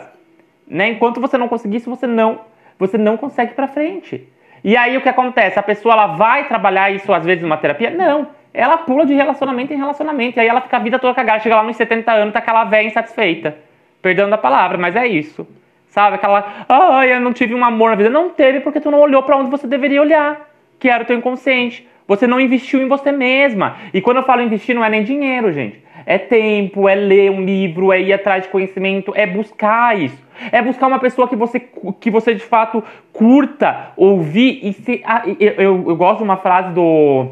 Né? 0.68 0.90
Enquanto 0.90 1.22
você 1.22 1.38
não 1.38 1.48
conseguir 1.48 1.78
isso, 1.78 1.88
você 1.92 2.08
não, 2.08 2.40
você 2.80 2.98
não 2.98 3.16
consegue 3.16 3.54
para 3.54 3.68
frente. 3.68 4.28
E 4.64 4.76
aí 4.76 4.98
o 4.98 5.02
que 5.02 5.10
acontece? 5.10 5.60
A 5.60 5.64
pessoa 5.64 5.94
ela 5.94 6.08
vai 6.08 6.48
trabalhar 6.48 6.92
isso 6.92 7.12
às 7.14 7.26
vezes 7.26 7.44
numa 7.44 7.58
terapia? 7.58 7.90
Não. 7.90 8.28
Ela 8.54 8.78
pula 8.78 9.06
de 9.06 9.14
relacionamento 9.14 9.74
em 9.74 9.78
relacionamento. 9.78 10.38
E 10.38 10.42
aí 10.42 10.48
ela 10.48 10.62
fica 10.62 10.78
a 10.78 10.80
vida 10.80 10.98
toda 10.98 11.14
cagada. 11.14 11.40
Chega 11.40 11.56
lá 11.56 11.64
nos 11.64 11.78
70 11.78 12.12
anos, 12.12 12.34
tá 12.34 12.40
aquela 12.40 12.64
velha 12.64 12.88
insatisfeita. 12.88 13.56
Perdendo 14.02 14.34
a 14.34 14.38
palavra, 14.38 14.78
mas 14.78 14.96
é 14.96 15.08
isso. 15.08 15.48
Sabe? 15.88 16.16
Aquela, 16.16 16.66
ai, 16.68 17.14
eu 17.14 17.20
não 17.20 17.34
tive 17.34 17.54
um 17.54 17.64
amor 17.64 17.92
na 17.92 17.96
vida. 17.96 18.10
Não 18.10 18.30
teve 18.30 18.60
porque 18.62 18.80
tu 18.80 18.90
não 18.90 19.00
olhou 19.00 19.24
para 19.24 19.38
onde 19.38 19.50
você 19.50 19.68
deveria 19.68 20.02
olhar, 20.02 20.50
que 20.80 20.90
era 20.90 21.04
o 21.04 21.06
teu 21.06 21.18
inconsciente. 21.18 21.88
Você 22.08 22.26
não 22.26 22.40
investiu 22.40 22.82
em 22.82 22.88
você 22.88 23.12
mesma. 23.12 23.76
E 23.94 24.00
quando 24.00 24.18
eu 24.18 24.24
falo 24.24 24.42
investir, 24.42 24.74
não 24.74 24.84
é 24.84 24.90
nem 24.90 25.04
dinheiro, 25.04 25.52
gente. 25.52 25.84
É 26.06 26.18
tempo, 26.18 26.88
é 26.88 26.96
ler 26.96 27.30
um 27.30 27.42
livro, 27.42 27.92
é 27.92 28.00
ir 28.00 28.14
atrás 28.14 28.44
de 28.44 28.50
conhecimento, 28.50 29.12
é 29.14 29.28
buscar 29.28 30.00
isso. 30.00 30.26
É 30.52 30.62
buscar 30.62 30.88
uma 30.88 31.00
pessoa 31.00 31.28
que 31.28 31.36
você, 31.36 31.60
que 32.00 32.10
você 32.10 32.34
de 32.34 32.44
fato 32.44 32.82
curta, 33.12 33.92
ouvir 33.98 34.60
e 34.64 34.72
se. 34.72 35.02
Ah, 35.06 35.24
eu, 35.26 35.36
eu, 35.40 35.86
eu, 35.90 35.96
gosto 35.96 36.20
de 36.20 36.24
uma 36.24 36.38
frase 36.38 36.74
do. 36.74 37.32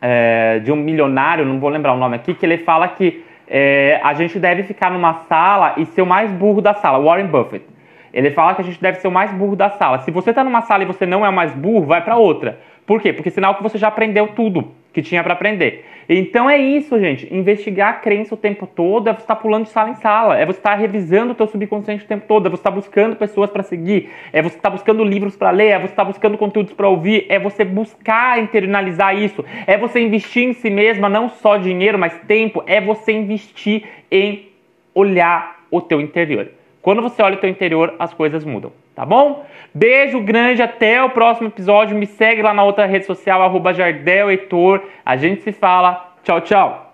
É, 0.00 0.60
de 0.60 0.72
um 0.72 0.76
milionário, 0.76 1.44
não 1.44 1.60
vou 1.60 1.68
lembrar 1.68 1.92
o 1.92 1.98
nome 1.98 2.16
aqui, 2.16 2.32
que 2.32 2.46
ele 2.46 2.56
fala 2.56 2.88
que 2.88 3.22
é, 3.46 4.00
a 4.02 4.14
gente 4.14 4.38
deve 4.38 4.62
ficar 4.62 4.90
numa 4.90 5.12
sala 5.28 5.74
e 5.76 5.84
ser 5.84 6.00
o 6.00 6.06
mais 6.06 6.30
burro 6.30 6.62
da 6.62 6.72
sala. 6.72 6.98
Warren 7.04 7.26
Buffett. 7.26 7.66
Ele 8.12 8.30
fala 8.30 8.54
que 8.54 8.62
a 8.62 8.64
gente 8.64 8.80
deve 8.80 8.98
ser 8.98 9.08
o 9.08 9.12
mais 9.12 9.30
burro 9.30 9.54
da 9.54 9.70
sala. 9.70 9.98
Se 9.98 10.10
você 10.10 10.30
está 10.30 10.42
numa 10.42 10.62
sala 10.62 10.84
e 10.84 10.86
você 10.86 11.04
não 11.04 11.24
é 11.26 11.28
o 11.28 11.32
mais 11.32 11.52
burro, 11.52 11.84
vai 11.84 12.02
para 12.02 12.16
outra. 12.16 12.58
Por 12.90 13.00
quê? 13.00 13.12
Porque 13.12 13.30
sinal 13.30 13.54
que 13.54 13.62
você 13.62 13.78
já 13.78 13.86
aprendeu 13.86 14.26
tudo. 14.34 14.72
que 14.92 15.00
tinha 15.00 15.22
para 15.22 15.34
aprender. 15.34 15.84
Então 16.08 16.50
é 16.50 16.58
isso, 16.58 16.98
gente. 16.98 17.32
Investigar 17.32 17.90
a 17.90 17.92
crença 17.92 18.34
o 18.34 18.36
tempo 18.36 18.66
todo 18.66 19.08
é 19.08 19.12
você 19.12 19.20
estar 19.20 19.36
tá 19.36 19.40
pulando 19.40 19.62
de 19.62 19.70
sala 19.70 19.90
em 19.90 19.94
sala, 19.94 20.36
é 20.36 20.44
você 20.44 20.58
estar 20.58 20.70
tá 20.70 20.76
revisando 20.76 21.30
o 21.30 21.34
teu 21.36 21.46
subconsciente 21.46 22.04
o 22.04 22.08
tempo 22.08 22.24
todo, 22.26 22.46
é 22.46 22.50
você 22.50 22.58
estar 22.58 22.70
tá 22.70 22.74
buscando 22.74 23.14
pessoas 23.14 23.48
para 23.48 23.62
seguir, 23.62 24.10
é 24.32 24.42
você 24.42 24.56
estar 24.56 24.70
buscando 24.70 25.04
livros 25.04 25.36
para 25.36 25.52
ler, 25.52 25.68
é 25.68 25.78
você 25.78 25.92
estar 25.92 26.04
buscando 26.04 26.36
conteúdos 26.36 26.72
para 26.72 26.88
ouvir, 26.88 27.26
é 27.28 27.38
você 27.38 27.64
buscar 27.64 28.42
internalizar 28.42 29.16
isso, 29.16 29.44
é 29.68 29.78
você 29.78 30.00
investir 30.00 30.48
em 30.48 30.52
si 30.52 30.68
mesma, 30.68 31.08
não 31.08 31.28
só 31.28 31.58
dinheiro, 31.58 31.96
mas 31.96 32.12
tempo, 32.26 32.64
é 32.66 32.80
você 32.80 33.12
investir 33.12 33.84
em 34.10 34.48
olhar 34.92 35.60
o 35.70 35.80
teu 35.80 36.00
interior. 36.00 36.48
Quando 36.82 37.00
você 37.00 37.22
olha 37.22 37.36
o 37.36 37.40
teu 37.40 37.48
interior, 37.48 37.94
as 38.00 38.12
coisas 38.12 38.44
mudam, 38.44 38.72
tá 39.00 39.06
bom? 39.06 39.46
Beijo 39.72 40.20
grande, 40.20 40.60
até 40.60 41.02
o 41.02 41.08
próximo 41.08 41.48
episódio. 41.48 41.96
Me 41.96 42.04
segue 42.04 42.42
lá 42.42 42.52
na 42.52 42.62
outra 42.62 42.84
rede 42.84 43.06
social, 43.06 43.40
arroba 43.40 43.72
Jardel 43.72 44.30
Heitor. 44.30 44.82
A 45.06 45.16
gente 45.16 45.40
se 45.40 45.52
fala. 45.52 46.16
Tchau, 46.22 46.42
tchau. 46.42 46.89